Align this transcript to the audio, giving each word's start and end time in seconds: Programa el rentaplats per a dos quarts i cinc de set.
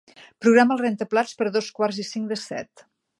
Programa 0.45 0.73
el 0.77 0.81
rentaplats 0.85 1.37
per 1.41 1.47
a 1.49 1.53
dos 1.59 1.69
quarts 1.81 2.03
i 2.05 2.07
cinc 2.13 2.33
de 2.35 2.39
set. 2.49 2.87